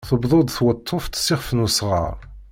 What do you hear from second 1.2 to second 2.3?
ixef n usɣaṛ.